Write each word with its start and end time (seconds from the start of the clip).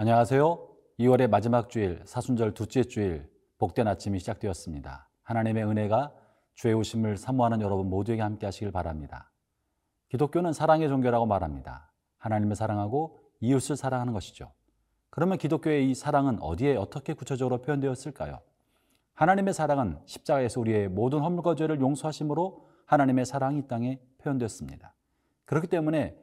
안녕하세요. 0.00 0.64
2월의 1.00 1.28
마지막 1.28 1.68
주일, 1.68 2.00
사순절 2.04 2.54
둘째 2.54 2.84
주일, 2.84 3.28
복된 3.58 3.88
아침이 3.88 4.20
시작되었습니다. 4.20 5.08
하나님의 5.24 5.64
은혜가 5.64 6.14
주의 6.54 6.72
오심을 6.72 7.16
사모하는 7.16 7.60
여러분 7.62 7.90
모두에게 7.90 8.22
함께 8.22 8.46
하시길 8.46 8.70
바랍니다. 8.70 9.32
기독교는 10.08 10.52
사랑의 10.52 10.88
종교라고 10.88 11.26
말합니다. 11.26 11.90
하나님을 12.18 12.54
사랑하고 12.54 13.18
이웃을 13.40 13.74
사랑하는 13.74 14.12
것이죠. 14.12 14.52
그러면 15.10 15.36
기독교의 15.36 15.90
이 15.90 15.96
사랑은 15.96 16.40
어디에 16.40 16.76
어떻게 16.76 17.12
구체적으로 17.12 17.60
표현되었을까요? 17.60 18.38
하나님의 19.14 19.52
사랑은 19.52 19.98
십자가에서 20.06 20.60
우리의 20.60 20.86
모든 20.90 21.18
허물과 21.18 21.56
죄를 21.56 21.80
용서하심으로 21.80 22.68
하나님의 22.86 23.26
사랑이 23.26 23.58
이 23.58 23.62
땅에 23.66 23.98
표현되었습니다. 24.18 24.94
그렇기 25.44 25.66
때문에 25.66 26.16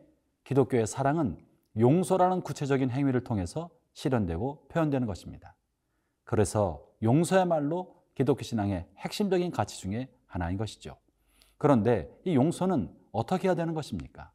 기독교의 0.46 0.88
사랑은 0.88 1.40
용서라는 1.78 2.42
구체적인 2.42 2.92
행위를 2.92 3.24
통해서 3.24 3.70
실현되고 3.94 4.68
표현되는 4.70 5.08
것입니다. 5.08 5.56
그래서 6.24 6.86
용서야말로 7.04 7.96
기독교 8.16 8.44
신앙의 8.44 8.88
핵심적인 8.98 9.52
가치 9.52 9.80
중에 9.80 10.10
하나인 10.26 10.58
것이죠. 10.58 10.98
그런데 11.58 12.10
이 12.24 12.36
용서는 12.36 12.94
어떻게 13.12 13.48
해야 13.48 13.56
되는 13.56 13.74
것입니까? 13.74 14.32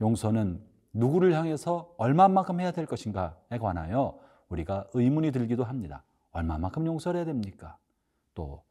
용서는 0.00 0.62
누구를 0.92 1.34
향해서 1.34 1.94
얼마만큼 1.98 2.60
해야 2.60 2.70
될 2.70 2.86
것인가에 2.86 3.58
관하여 3.60 4.18
우리가 4.48 4.86
의문이 4.94 5.32
들기도 5.32 5.64
합니다. 5.64 6.04
얼마만큼 6.32 6.86
용서를 6.86 7.18
해야 7.18 7.24
됩니까? 7.24 7.78
또 8.34 8.66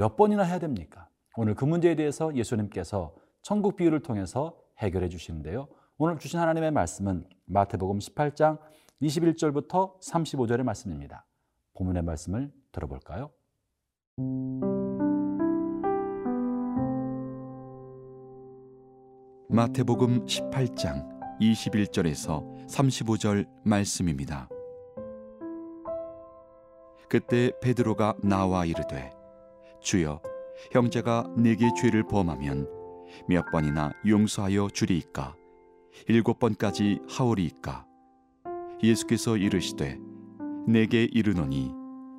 몇 0.00 0.16
번이나 0.16 0.44
해야 0.44 0.58
됩니까? 0.58 1.10
오늘 1.36 1.54
그 1.54 1.66
문제에 1.66 1.94
대해서 1.94 2.34
예수님께서 2.34 3.14
천국 3.42 3.76
비유를 3.76 4.00
통해서 4.00 4.56
해결해 4.78 5.10
주시는데요. 5.10 5.68
오늘 6.02 6.18
주신 6.18 6.40
하나님의 6.40 6.70
말씀은 6.70 7.26
마태복음 7.44 7.98
18장 7.98 8.58
21절부터 9.02 10.00
35절의 10.00 10.62
말씀입니다. 10.62 11.26
본문의 11.74 12.02
말씀을 12.02 12.50
들어볼까요? 12.72 13.30
마태복음 19.50 20.24
18장 20.24 21.06
21절에서 21.38 22.66
35절 22.66 23.46
말씀입니다. 23.62 24.48
그때 27.10 27.52
베드로가 27.60 28.16
나와 28.22 28.64
이르되 28.64 29.12
주여 29.82 30.22
형제가 30.72 31.34
내게 31.36 31.68
죄를 31.78 32.04
범하면 32.08 32.66
몇 33.28 33.44
번이나 33.52 33.92
용서하여 34.06 34.68
주리이까 34.70 35.36
일곱 36.08 36.38
번까지 36.38 37.00
하오리이까. 37.08 37.86
예수께서 38.82 39.36
이르시되 39.36 39.98
내게 40.66 41.04
이르노니 41.04 41.72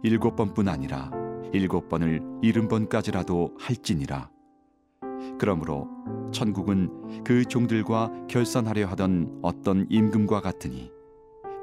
일곱 0.04 0.36
번뿐 0.36 0.68
아니라 0.68 1.12
일곱 1.54 1.90
번을 1.90 2.22
일흔 2.42 2.68
번까지라도 2.68 3.56
할지니라. 3.60 4.30
그러므로 5.38 5.88
천국은 6.32 7.24
그 7.24 7.44
종들과 7.46 8.12
결산하려 8.28 8.88
하던 8.88 9.40
어떤 9.42 9.86
임금과 9.90 10.42
같으니 10.42 10.92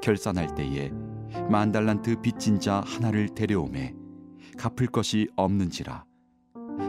결산할 0.01 0.55
때에 0.55 0.91
만 1.49 1.71
달란트 1.71 2.21
빚진 2.21 2.59
자 2.59 2.81
하나를 2.85 3.29
데려오매 3.29 3.95
갚을 4.57 4.87
것이 4.87 5.27
없는지라. 5.35 6.05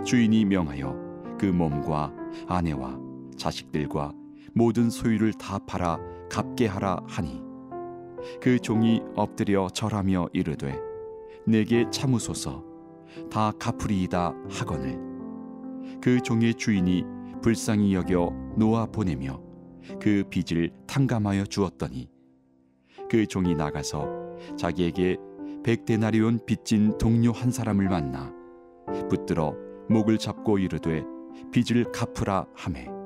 주인이 0.05 0.45
명하여 0.45 1.37
그 1.39 1.47
몸과 1.47 2.12
아내와 2.47 2.99
자식들과 3.37 4.12
모든 4.55 4.91
소유를 4.91 5.33
다 5.34 5.59
팔아 5.66 5.99
갚게 6.31 6.66
하라 6.66 7.00
하니 7.06 7.43
그 8.41 8.59
종이 8.59 9.03
엎드려 9.16 9.69
절하며 9.69 10.28
이르되 10.33 10.91
내게 11.47 11.88
참으소서. 11.91 12.65
다 13.31 13.53
갚으리이다 13.59 14.34
하거늘. 14.50 14.99
그 16.00 16.21
종의 16.22 16.55
주인이 16.55 17.05
불쌍히 17.43 17.94
여겨 17.94 18.33
놓아 18.56 18.87
보내며 18.87 19.43
그 20.00 20.22
빚을 20.31 20.71
탕감하여 20.87 21.47
주었더니 21.47 22.09
그 23.10 23.27
종이 23.27 23.55
나가서 23.55 24.06
자기에게 24.56 25.16
백데나리온 25.65 26.39
빚진 26.47 26.97
동료 26.99 27.33
한 27.33 27.50
사람을 27.50 27.89
만나 27.89 28.33
붙들어 29.09 29.55
목을 29.89 30.19
잡고 30.19 30.59
이르되 30.59 31.05
빚을 31.50 31.91
갚으라 31.93 32.47
하매 32.55 33.00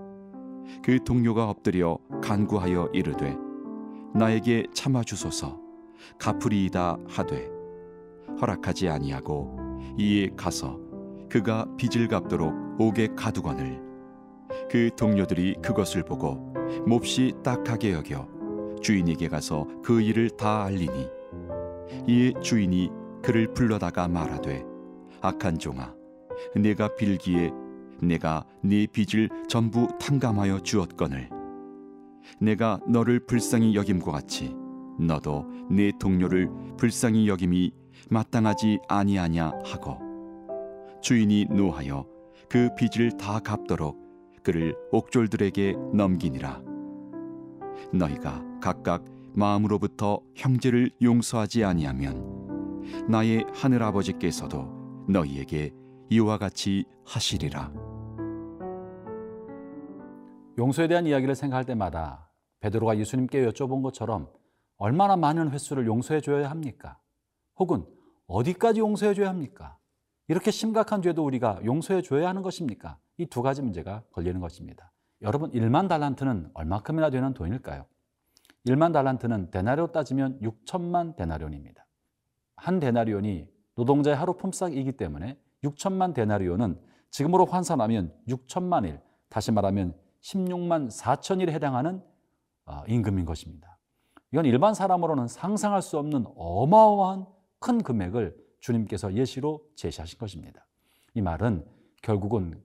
그 0.82 1.02
동료가 1.04 1.48
엎드려 1.48 1.98
간구하여 2.22 2.90
이르되 2.92 3.36
나에게 4.14 4.66
참아 4.72 5.02
주소서. 5.02 5.58
갚으리이다 6.18 6.98
하되 7.08 7.48
허락하지 8.40 8.88
아니하고 8.88 9.56
이에 9.96 10.28
가서 10.36 10.78
그가 11.28 11.66
빚을 11.76 12.08
갚도록 12.08 12.54
옥에 12.78 13.08
가두거늘. 13.16 13.82
그 14.70 14.90
동료들이 14.96 15.56
그것을 15.62 16.04
보고 16.04 16.54
몹시 16.86 17.32
딱하게 17.42 17.92
여겨 17.92 18.28
주인에게 18.82 19.28
가서 19.28 19.66
그 19.82 20.00
일을 20.00 20.30
다 20.30 20.64
알리니 20.64 21.08
이에 22.06 22.32
주인이 22.40 22.90
그를 23.22 23.52
불러다가 23.52 24.06
말하되 24.08 24.64
악한 25.20 25.58
종아 25.58 25.94
내가 26.54 26.94
빌기에 26.94 27.50
내가 28.00 28.44
네 28.62 28.86
빚을 28.86 29.28
전부 29.48 29.88
탕감하여 29.98 30.60
주었거늘 30.60 31.28
내가 32.40 32.80
너를 32.88 33.20
불쌍히 33.26 33.74
여김과 33.74 34.12
같이 34.12 34.54
너도 34.98 35.46
네 35.70 35.92
동료를 35.98 36.48
불쌍히 36.76 37.28
여김이 37.28 37.72
마땅하지 38.10 38.80
아니하냐 38.88 39.52
하고 39.64 39.98
주인이 41.02 41.46
노하여 41.46 42.06
그 42.48 42.70
빚을 42.76 43.16
다 43.16 43.38
갚도록 43.38 43.98
그를 44.42 44.74
옥졸들에게 44.92 45.74
넘기니라 45.92 46.62
너희가 47.92 48.42
각각 48.60 49.04
마음으로부터 49.34 50.20
형제를 50.34 50.90
용서하지 51.02 51.64
아니하면 51.64 52.34
나의 53.08 53.44
하늘 53.52 53.82
아버지께서도 53.82 55.06
너희에게 55.08 55.72
이와 56.10 56.38
같이 56.38 56.84
하시리라. 57.04 57.83
용서에 60.56 60.88
대한 60.88 61.06
이야기를 61.06 61.34
생각할 61.34 61.64
때마다 61.64 62.30
베드로가 62.60 62.98
예수님께 62.98 63.46
여쭤본 63.48 63.82
것처럼 63.82 64.30
얼마나 64.76 65.16
많은 65.16 65.50
횟수를 65.50 65.86
용서해 65.86 66.20
줘야 66.20 66.50
합니까? 66.50 66.98
혹은 67.56 67.84
어디까지 68.26 68.80
용서해 68.80 69.14
줘야 69.14 69.28
합니까? 69.28 69.78
이렇게 70.28 70.50
심각한 70.50 71.02
죄도 71.02 71.24
우리가 71.24 71.60
용서해 71.64 72.02
줘야 72.02 72.28
하는 72.28 72.42
것입니까? 72.42 72.98
이 73.18 73.26
두 73.26 73.42
가지 73.42 73.62
문제가 73.62 74.02
걸리는 74.12 74.40
것입니다. 74.40 74.90
여러분, 75.22 75.50
1만 75.52 75.88
달란트는 75.88 76.50
얼마큼이나 76.54 77.10
되는 77.10 77.32
돈일까요? 77.34 77.86
1만 78.66 78.92
달란트는 78.92 79.50
데나리오 79.50 79.88
따지면 79.88 80.40
6천만 80.40 81.16
데나리온입니다. 81.16 81.86
한 82.56 82.80
데나리온이 82.80 83.48
노동자의 83.76 84.16
하루 84.16 84.36
품삯이기 84.36 84.92
때문에 84.92 85.38
6천만 85.62 86.14
데나리온은 86.14 86.80
지금으로 87.10 87.44
환산하면 87.44 88.12
6천만 88.28 88.86
일, 88.86 89.00
다시 89.28 89.52
말하면 89.52 89.94
16만 90.24 90.90
4천일에 90.90 91.50
해당하는 91.50 92.02
어, 92.64 92.82
임금인 92.88 93.24
것입니다. 93.26 93.78
이건 94.32 94.46
일반 94.46 94.74
사람으로는 94.74 95.28
상상할 95.28 95.82
수 95.82 95.98
없는 95.98 96.24
어마어마한 96.34 97.26
큰 97.58 97.82
금액을 97.82 98.36
주님께서 98.58 99.14
예시로 99.14 99.62
제시하신 99.76 100.18
것입니다. 100.18 100.66
이 101.12 101.20
말은 101.20 101.66
결국은 102.02 102.60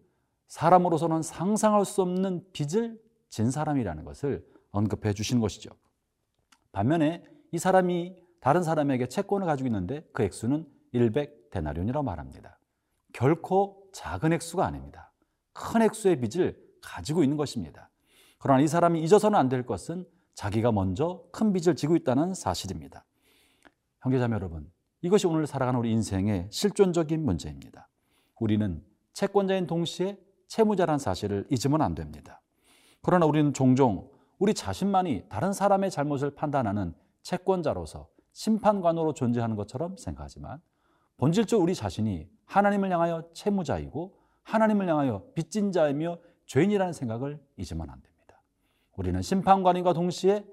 사람으로서는 0.48 1.22
상상할 1.22 1.86
수 1.86 2.02
없는 2.02 2.46
빚을 2.54 3.00
진 3.30 3.52
사람이라는 3.52 4.04
것을 4.06 4.46
언급해 4.72 5.14
주신 5.14 5.40
것이죠. 5.40 5.70
반면에 6.72 7.24
이 7.52 7.60
사람이 7.60 8.16
다른 8.40 8.64
사람에게 8.64 9.08
채권을 9.08 9.46
가지고 9.46 9.68
있는데 9.68 10.08
그 10.14 10.24
액수는 10.24 10.66
100데나리온이라고 10.94 12.04
말합니다. 12.04 12.58
결코 13.14 13.90
작은 13.94 14.34
액수가 14.34 14.66
아닙니다. 14.66 15.12
큰 15.54 15.82
액수의 15.82 16.22
빚을 16.22 16.69
가지고 16.90 17.24
있는 17.24 17.38
것입니다. 17.38 17.90
그러나 18.40 18.62
이 18.62 18.68
사람이 18.68 19.02
잊어서는 19.04 19.38
안 19.38 19.50
될 19.50 19.66
것은 19.66 20.06
자기가 20.34 20.72
먼저 20.72 21.24
큰 21.32 21.54
빚을 21.54 21.76
지고 21.76 21.96
있다는 21.96 22.34
사실입니다. 22.34 23.06
형제자매 24.02 24.34
여러분, 24.36 24.72
이것이 25.02 25.28
오늘 25.28 25.46
살아가는 25.46 25.80
우리 25.80 25.92
인생의 25.92 26.48
실존적인 26.50 27.24
문제입니다. 27.24 27.90
우리는 28.40 28.82
채권자인 29.14 29.68
동시에 29.68 30.18
채무자란 30.48 30.98
사실을 30.98 31.46
잊으면 31.52 31.82
안 31.82 31.94
됩니다. 31.94 32.42
그러나 33.02 33.26
우리는 33.26 33.54
종종 33.54 34.10
우리 34.40 34.54
자신만이 34.54 35.26
다른 35.30 35.52
사람의 35.54 35.92
잘못을 35.92 36.32
판단하는 36.32 36.94
채권자로서 37.22 38.08
심판관으로 38.32 39.14
존재하는 39.14 39.56
것처럼 39.58 39.98
생각하지만 39.98 40.62
본질적으로 41.18 41.64
우리 41.64 41.76
자신이 41.76 42.30
하나님을 42.46 42.90
향하여 42.92 43.24
채무자이고 43.34 44.18
하나님을 44.44 44.88
향하여 44.88 45.24
빚진 45.36 45.72
자이며 45.74 46.18
죄인이라는 46.50 46.94
생각을 46.94 47.40
잊으면 47.58 47.90
안 47.90 48.02
됩니다. 48.02 48.42
우리는 48.98 49.22
심판관인과 49.22 49.94
동시에 49.94 50.46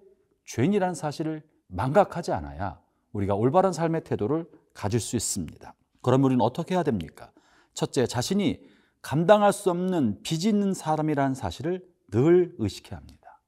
죄인이라는 0.44 0.94
사실을 0.94 1.42
망각하지 1.68 2.32
않아야 2.32 2.80
우리가 3.12 3.34
올바른 3.34 3.72
삶의 3.72 4.04
태도를 4.04 4.48
가질 4.74 5.00
수 5.00 5.16
있습니다. 5.16 5.74
그럼 6.02 6.24
우리는 6.24 6.40
어떻게 6.42 6.74
해야 6.74 6.82
됩니까? 6.82 7.32
첫째, 7.72 8.06
자신이 8.06 8.60
감당할 9.00 9.52
수 9.52 9.70
없는 9.70 10.22
빚이 10.22 10.48
있는 10.50 10.74
사람이라는 10.74 11.34
사실을 11.34 11.88
늘 12.10 12.54
의식해야 12.58 12.98
합니다. 12.98 13.40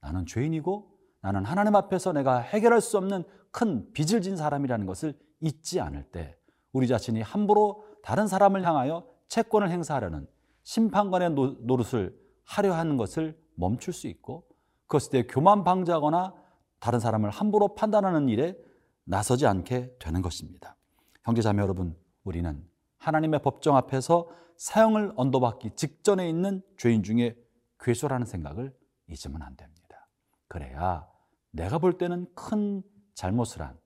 나는 0.00 0.26
죄인이고 0.26 0.90
나는 1.22 1.44
하나님 1.44 1.74
앞에서 1.74 2.12
내가 2.12 2.38
해결할 2.38 2.82
수 2.82 2.98
없는 2.98 3.24
큰 3.50 3.90
빚을 3.94 4.20
진 4.20 4.36
사람이라는 4.36 4.84
것을 4.84 5.18
잊지 5.40 5.80
않을 5.80 6.04
때 6.04 6.36
우리 6.72 6.86
자신이 6.86 7.22
함부로 7.22 7.84
다른 8.02 8.26
사람을 8.26 8.66
향하여 8.66 9.06
채권을 9.28 9.70
행사하려는 9.70 10.26
심판관의 10.64 11.30
노릇을 11.30 12.18
하려 12.44 12.74
하는 12.74 12.96
것을 12.96 13.38
멈출 13.54 13.92
수 13.92 14.08
있고 14.08 14.46
그것에 14.86 15.10
대해 15.10 15.24
교만 15.26 15.64
방지하거나 15.64 16.34
다른 16.80 17.00
사람을 17.00 17.30
함부로 17.30 17.74
판단하는 17.74 18.28
일에 18.28 18.56
나서지 19.04 19.46
않게 19.46 19.96
되는 19.98 20.22
것입니다. 20.22 20.76
형제자매 21.22 21.62
여러분, 21.62 21.96
우리는 22.24 22.66
하나님의 22.98 23.40
법정 23.42 23.76
앞에서 23.76 24.28
사형을 24.56 25.12
언도받기 25.16 25.72
직전에 25.76 26.28
있는 26.28 26.62
죄인 26.76 27.02
중에 27.02 27.36
괴수라는 27.80 28.26
생각을 28.26 28.74
잊으면 29.08 29.42
안 29.42 29.56
됩니다. 29.56 30.08
그래야 30.48 31.06
내가 31.50 31.78
볼 31.78 31.98
때는 31.98 32.26
큰 32.34 32.82
잘못을 33.14 33.62
한 33.62 33.78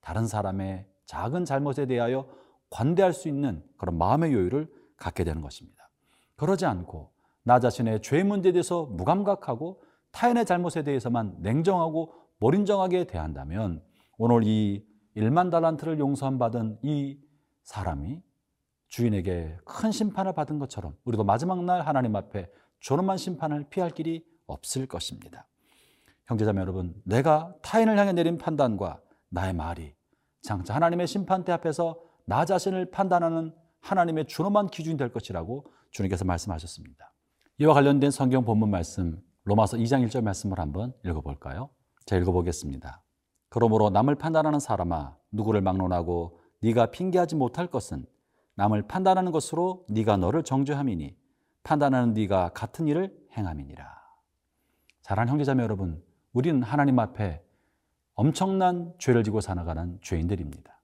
다른 0.00 0.26
사람의 0.26 0.86
작은 1.06 1.44
잘못에 1.44 1.86
대하여 1.86 2.28
관대할 2.70 3.12
수 3.12 3.28
있는 3.28 3.64
그런 3.76 3.96
마음의 3.96 4.32
여유를 4.32 4.68
갖게 4.96 5.24
되는 5.24 5.42
것입니다. 5.42 5.85
그러지 6.36 6.66
않고 6.66 7.12
나 7.42 7.60
자신의 7.60 8.02
죄 8.02 8.22
문제에 8.22 8.52
대해서 8.52 8.84
무감각하고 8.86 9.82
타인의 10.12 10.46
잘못에 10.46 10.82
대해서만 10.82 11.36
냉정하고 11.40 12.12
몰인정하게 12.38 13.04
대한다면 13.04 13.82
오늘 14.18 14.42
이 14.44 14.86
1만 15.16 15.50
달란트를 15.50 15.98
용서함 15.98 16.38
받은 16.38 16.78
이 16.82 17.18
사람이 17.64 18.22
주인에게 18.88 19.58
큰 19.64 19.90
심판을 19.90 20.32
받은 20.32 20.58
것처럼 20.58 20.96
우리도 21.04 21.24
마지막 21.24 21.64
날 21.64 21.82
하나님 21.82 22.14
앞에 22.16 22.48
존엄한 22.80 23.16
심판을 23.16 23.68
피할 23.68 23.90
길이 23.90 24.24
없을 24.46 24.86
것입니다. 24.86 25.46
형제자매 26.26 26.60
여러분, 26.60 26.94
내가 27.04 27.54
타인을 27.62 27.98
향해 27.98 28.12
내린 28.12 28.38
판단과 28.38 29.00
나의 29.28 29.54
말이 29.54 29.94
장차 30.42 30.74
하나님의 30.74 31.06
심판대 31.06 31.52
앞에서 31.52 31.98
나 32.26 32.44
자신을 32.44 32.90
판단하는 32.90 33.54
하나님의 33.80 34.26
존엄한 34.26 34.68
기준이 34.68 34.96
될 34.96 35.12
것이라고 35.12 35.66
주님께서 35.96 36.24
말씀하셨습니다. 36.24 37.12
이와 37.58 37.74
관련된 37.74 38.10
성경 38.10 38.44
본문 38.44 38.70
말씀 38.70 39.22
로마서 39.44 39.78
2장 39.78 40.06
1절 40.06 40.22
말씀을 40.22 40.58
한번 40.60 40.92
읽어볼까요? 41.04 41.70
자 42.04 42.16
읽어보겠습니다. 42.16 43.02
그러므로 43.48 43.90
남을 43.90 44.16
판단하는 44.16 44.60
사람아 44.60 45.16
누구를 45.30 45.62
막론하고 45.62 46.40
네가 46.60 46.90
핑계하지 46.90 47.36
못할 47.36 47.68
것은 47.68 48.04
남을 48.56 48.86
판단하는 48.88 49.32
것으로 49.32 49.86
네가 49.88 50.16
너를 50.16 50.42
정죄함이니 50.42 51.16
판단하는 51.62 52.14
네가 52.14 52.50
같은 52.50 52.88
일을 52.88 53.16
행함이니라. 53.36 53.96
사랑하는 55.02 55.32
형제자매 55.32 55.62
여러분, 55.62 56.02
우리는 56.32 56.62
하나님 56.62 56.98
앞에 56.98 57.42
엄청난 58.14 58.92
죄를 58.98 59.24
지고 59.24 59.40
살아가는 59.40 59.98
죄인들입니다. 60.02 60.80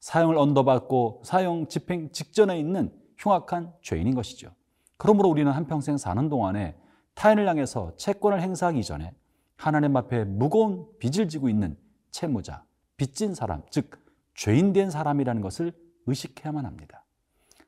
사형을 0.00 0.36
언더받고 0.36 1.22
사형 1.24 1.68
집행 1.68 2.10
직전에 2.10 2.58
있는 2.58 2.92
흉악한 3.24 3.72
죄인인 3.80 4.14
것이죠. 4.14 4.50
그러므로 4.96 5.30
우리는 5.30 5.50
한평생 5.50 5.96
사는 5.96 6.28
동안에 6.28 6.76
타인을 7.14 7.48
향해서 7.48 7.96
채권을 7.96 8.42
행사하기 8.42 8.82
전에 8.84 9.14
하나님 9.56 9.96
앞에 9.96 10.24
무거운 10.24 10.86
빚을 10.98 11.28
지고 11.28 11.48
있는 11.48 11.76
채무자, 12.10 12.64
빚진 12.96 13.34
사람, 13.34 13.62
즉 13.70 13.90
죄인된 14.34 14.90
사람이라는 14.90 15.40
것을 15.40 15.72
의식해야만 16.06 16.66
합니다. 16.66 17.04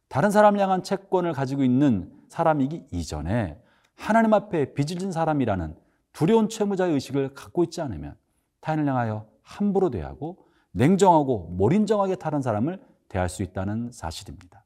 다른 0.09 0.31
사람을 0.31 0.61
향한 0.61 0.83
채권을 0.83 1.33
가지고 1.33 1.65
있는 1.65 2.13
사람이기 2.29 2.89
이전에 2.93 3.61
하나님 3.97 4.35
앞에 4.35 4.75
빚을 4.75 4.99
진 4.99 5.11
사람이라는 5.11 5.77
두려운 6.13 6.49
채무자의 6.49 6.93
의식을 6.95 7.35
갖고 7.35 7.65
있지 7.65 7.81
않으면 7.81 8.17
타인을 8.61 8.87
향하여 8.87 9.27
함부로 9.43 9.91
대하고 9.91 10.47
냉정하고 10.73 11.55
몰인정하게 11.57 12.17
다른 12.17 12.43
사람을 12.43 12.83
대할 13.09 13.29
수 13.29 13.43
있다는 13.43 13.91
사실입니다. 13.93 14.66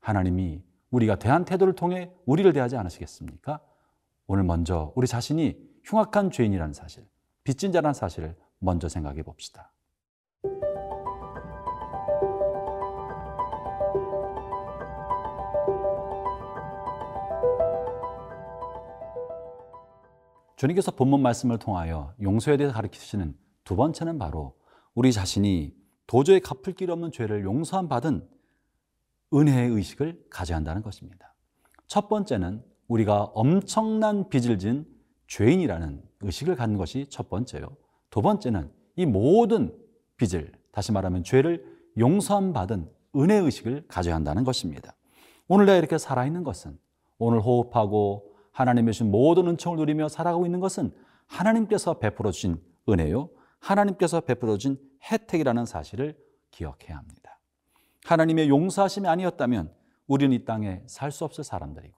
하나님이 0.00 0.62
우리가 0.90 1.16
대한 1.16 1.44
태도를 1.44 1.74
통해 1.74 2.10
우리를 2.26 2.52
대하지 2.52 2.76
않으시겠습니까? 2.76 3.60
오늘 4.26 4.44
먼저 4.44 4.92
우리 4.96 5.06
자신이 5.06 5.56
흉악한 5.84 6.30
죄인이라는 6.30 6.72
사실, 6.72 7.06
빚진 7.44 7.72
자라는 7.72 7.94
사실을 7.94 8.36
먼저 8.58 8.88
생각해 8.88 9.22
봅시다. 9.22 9.72
주님께서 20.56 20.90
본문 20.90 21.22
말씀을 21.22 21.58
통하여 21.58 22.12
용서에 22.20 22.58
대해서 22.58 22.74
가르치시는 22.74 23.34
두 23.64 23.76
번째는 23.76 24.18
바로 24.18 24.54
우리 24.94 25.10
자신이 25.10 25.74
도저히 26.06 26.40
갚을 26.40 26.74
길 26.74 26.90
없는 26.90 27.12
죄를 27.12 27.44
용서함 27.44 27.88
받은 27.88 28.28
은혜의 29.32 29.70
의식을 29.70 30.26
가져야 30.30 30.56
한다는 30.56 30.82
것입니다. 30.82 31.34
첫 31.86 32.08
번째는 32.08 32.62
우리가 32.88 33.24
엄청난 33.34 34.28
빚을 34.28 34.58
진 34.58 34.86
죄인이라는 35.28 36.02
의식을 36.22 36.56
갖는 36.56 36.76
것이 36.76 37.06
첫 37.08 37.28
번째요. 37.28 37.76
두 38.10 38.22
번째는 38.22 38.70
이 38.96 39.06
모든 39.06 39.72
빚을 40.16 40.52
다시 40.72 40.92
말하면 40.92 41.24
죄를 41.24 41.64
용서함 41.98 42.52
받은 42.52 42.90
은혜 43.16 43.36
의식을 43.36 43.86
가져야 43.88 44.14
한다는 44.14 44.44
것입니다. 44.44 44.94
오늘 45.48 45.66
내가 45.66 45.78
이렇게 45.78 45.98
살아 45.98 46.26
있는 46.26 46.44
것은 46.44 46.78
오늘 47.18 47.40
호흡하고 47.40 48.34
하나님의 48.52 48.92
주신 48.92 49.10
모든 49.10 49.46
은총을 49.48 49.78
누리며 49.78 50.08
살아가고 50.08 50.46
있는 50.46 50.60
것은 50.60 50.92
하나님께서 51.26 51.98
베풀어 51.98 52.32
주신 52.32 52.60
은혜요. 52.88 53.30
하나님께서 53.60 54.20
베풀어 54.20 54.56
주신 54.56 54.78
혜택이라는 55.10 55.64
사실을 55.66 56.16
기억해야 56.50 56.96
합니다. 56.96 57.29
하나님의 58.04 58.48
용서하심이 58.48 59.06
아니었다면 59.08 59.72
우리는 60.06 60.34
이 60.34 60.44
땅에 60.44 60.82
살 60.86 61.12
수 61.12 61.24
없을 61.24 61.44
사람들이고 61.44 61.96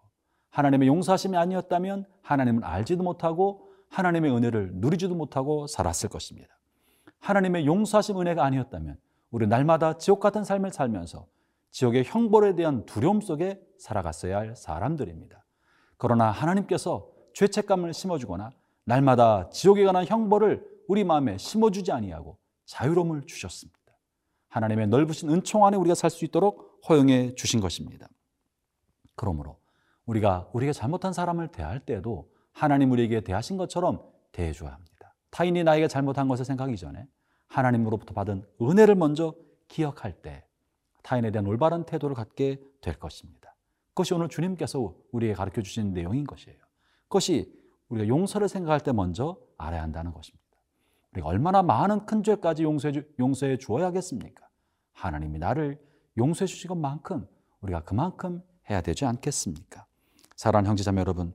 하나님의 0.50 0.88
용서하심이 0.88 1.36
아니었다면 1.36 2.06
하나님을 2.22 2.64
알지도 2.64 3.02
못하고 3.02 3.72
하나님의 3.88 4.34
은혜를 4.34 4.72
누리지도 4.74 5.14
못하고 5.14 5.66
살았을 5.66 6.08
것입니다. 6.08 6.58
하나님의 7.20 7.66
용서하심 7.66 8.20
은혜가 8.20 8.44
아니었다면 8.44 8.98
우리 9.30 9.46
날마다 9.46 9.96
지옥 9.96 10.20
같은 10.20 10.44
삶을 10.44 10.72
살면서 10.72 11.26
지옥의 11.70 12.04
형벌에 12.04 12.54
대한 12.54 12.84
두려움 12.84 13.20
속에 13.20 13.60
살아갔어야 13.78 14.36
할 14.36 14.56
사람들입니다. 14.56 15.44
그러나 15.96 16.30
하나님께서 16.30 17.08
죄책감을 17.34 17.94
심어주거나 17.94 18.50
날마다 18.84 19.48
지옥에 19.50 19.84
관한 19.84 20.04
형벌을 20.06 20.66
우리 20.88 21.04
마음에 21.04 21.38
심어주지 21.38 21.92
아니하고 21.92 22.36
자유로움을 22.66 23.22
주셨습니다. 23.26 23.78
하나님의 24.52 24.88
넓으신 24.88 25.30
은총 25.30 25.64
안에 25.64 25.76
우리가 25.78 25.94
살 25.94 26.10
수 26.10 26.24
있도록 26.26 26.80
허용해 26.88 27.34
주신 27.36 27.60
것입니다. 27.60 28.06
그러므로 29.16 29.58
우리가 30.04 30.50
우리가 30.52 30.72
잘못한 30.72 31.12
사람을 31.12 31.48
대할 31.48 31.80
때도 31.80 32.30
하나님 32.52 32.90
우리에게 32.90 33.22
대하신 33.22 33.56
것처럼 33.56 34.02
대해 34.30 34.52
줘야 34.52 34.72
합니다. 34.72 35.14
타인이 35.30 35.64
나에게 35.64 35.88
잘못한 35.88 36.28
것을 36.28 36.44
생각하기 36.44 36.76
전에 36.76 37.06
하나님으로부터 37.46 38.12
받은 38.12 38.44
은혜를 38.60 38.94
먼저 38.94 39.34
기억할 39.68 40.12
때 40.20 40.44
타인에 41.02 41.30
대한 41.30 41.46
올바른 41.46 41.84
태도를 41.84 42.14
갖게 42.14 42.60
될 42.82 42.98
것입니다. 42.98 43.54
그것이 43.88 44.12
오늘 44.12 44.28
주님께서 44.28 44.94
우리에게 45.12 45.34
가르쳐 45.34 45.62
주신 45.62 45.94
내용인 45.94 46.26
것이에요. 46.26 46.58
그것이 47.04 47.58
우리가 47.88 48.06
용서를 48.08 48.48
생각할 48.48 48.80
때 48.80 48.92
먼저 48.92 49.38
알아야 49.56 49.82
한다는 49.82 50.12
것입니다. 50.12 50.41
우리가 51.12 51.28
얼마나 51.28 51.62
많은 51.62 52.06
큰 52.06 52.22
죄까지 52.22 52.62
용서해, 52.62 52.92
주, 52.92 53.04
용서해 53.18 53.58
주어야겠습니까? 53.58 54.46
하나님이 54.92 55.38
나를 55.38 55.80
용서해 56.16 56.46
주신 56.46 56.68
것만큼 56.68 57.26
우리가 57.60 57.82
그만큼 57.82 58.42
해야 58.70 58.80
되지 58.80 59.04
않겠습니까? 59.04 59.86
사랑하는 60.36 60.70
형제자매 60.70 61.00
여러분, 61.00 61.34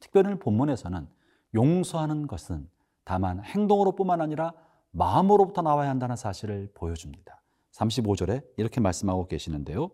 특별히 0.00 0.38
본문에서는 0.38 1.08
용서하는 1.54 2.26
것은 2.26 2.68
다만 3.04 3.42
행동으로뿐만 3.44 4.20
아니라 4.20 4.52
마음으로부터 4.90 5.62
나와야 5.62 5.88
한다는 5.90 6.16
사실을 6.16 6.70
보여줍니다. 6.74 7.40
35절에 7.72 8.44
이렇게 8.56 8.80
말씀하고 8.80 9.26
계시는데요. 9.26 9.90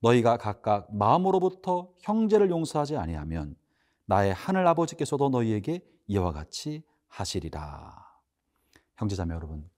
너희가 0.00 0.36
각각 0.36 0.94
마음으로부터 0.94 1.92
형제를 2.00 2.50
용서하지 2.50 2.96
아니하면 2.96 3.56
나의 4.06 4.32
하늘 4.32 4.66
아버지께서도 4.66 5.28
너희에게 5.28 5.84
이와 6.06 6.32
같이 6.32 6.82
하시리라. 7.08 8.06
형제자매 8.96 9.34
여러분, 9.34 9.68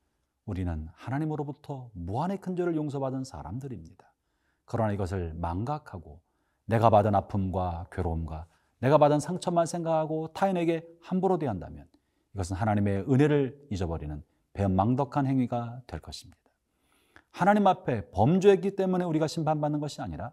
우리는 0.46 0.88
하나님으로부터 0.94 1.90
무한의 1.92 2.40
큰 2.40 2.56
죄를 2.56 2.76
용서받은 2.76 3.24
사람들입니다. 3.24 4.12
그러나 4.64 4.92
이것을 4.92 5.34
망각하고 5.34 6.20
내가 6.64 6.90
받은 6.90 7.14
아픔과 7.14 7.86
괴로움과 7.90 8.46
내가 8.78 8.98
받은 8.98 9.20
상처만 9.20 9.66
생각하고 9.66 10.28
타인에게 10.32 10.86
함부로 11.00 11.38
대한다면 11.38 11.86
이것은 12.34 12.56
하나님의 12.56 13.10
은혜를 13.10 13.68
잊어버리는 13.70 14.22
배은망덕한 14.52 15.26
행위가 15.26 15.82
될 15.86 16.00
것입니다. 16.00 16.38
하나님 17.30 17.66
앞에 17.66 18.10
범죄했기 18.10 18.76
때문에 18.76 19.04
우리가 19.04 19.26
심판받는 19.26 19.80
것이 19.80 20.00
아니라 20.02 20.32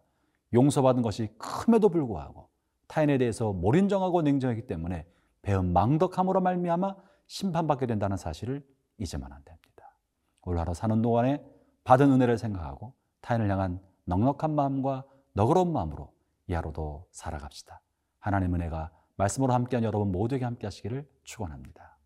용서받은 0.53 1.01
것이 1.01 1.29
큼에도 1.37 1.89
불구하고 1.89 2.49
타인에 2.87 3.17
대해서 3.17 3.53
몰인정하고 3.53 4.21
냉정하기 4.21 4.67
때문에 4.67 5.05
배은 5.41 5.73
망덕함으로 5.73 6.41
말미암아 6.41 6.95
심판받게 7.27 7.85
된다는 7.85 8.17
사실을 8.17 8.65
잊으면 8.97 9.31
안 9.31 9.43
됩니다. 9.43 9.97
올 10.41 10.57
하루 10.57 10.73
사는 10.73 11.01
동안에 11.01 11.43
받은 11.83 12.11
은혜를 12.11 12.37
생각하고 12.37 12.93
타인을 13.21 13.49
향한 13.49 13.81
넉넉한 14.05 14.55
마음과 14.55 15.05
너그러운 15.33 15.71
마음으로 15.71 16.13
이 16.47 16.53
하루도 16.53 17.07
살아갑시다. 17.11 17.81
하나님 18.19 18.55
은혜가 18.55 18.91
말씀으로 19.17 19.53
함께한 19.53 19.83
여러분 19.83 20.11
모두에게 20.11 20.45
함께 20.45 20.67
하시기를 20.67 21.07
축원합니다. 21.23 21.97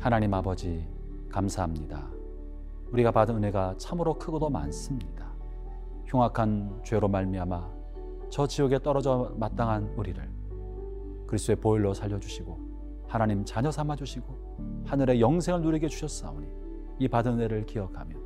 하나님 0.00 0.34
아버지 0.34 0.86
감사합니다. 1.34 2.08
우리가 2.92 3.10
받은 3.10 3.34
은혜가 3.36 3.74
참으로 3.76 4.14
크고도 4.14 4.50
많습니다. 4.50 5.32
흉악한 6.06 6.82
죄로 6.84 7.08
말미암아 7.08 7.70
저 8.30 8.46
지옥에 8.46 8.78
떨어져 8.78 9.32
마땅한 9.36 9.94
우리를 9.96 10.30
그리스도의 11.26 11.56
보혈로 11.56 11.92
살려주시고 11.92 12.58
하나님 13.08 13.44
자녀 13.44 13.72
삼아 13.72 13.96
주시고 13.96 14.84
하늘의 14.86 15.20
영생을 15.20 15.62
누리게 15.62 15.88
주셨사오니 15.88 16.46
이 17.00 17.08
받은 17.08 17.32
은혜를 17.32 17.66
기억하며 17.66 18.16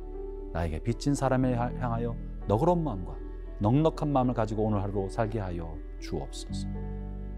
나에게 0.53 0.83
빚진 0.83 1.15
사람을 1.15 1.57
향하여 1.57 2.15
너그러운 2.47 2.83
마음과 2.83 3.15
넉넉한 3.59 4.07
마음을 4.13 4.35
가지고 4.35 4.65
오늘 4.65 4.83
하루 4.83 5.09
살게 5.09 5.39
하여 5.39 5.75
주옵소서. 5.99 6.67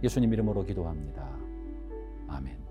예수님 0.04 0.34
이름으로 0.34 0.66
기도합니다. 0.66 1.30
아멘. 2.28 2.71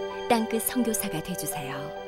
땅끝 0.31 0.61
선교사가 0.61 1.21
되주세요. 1.23 2.00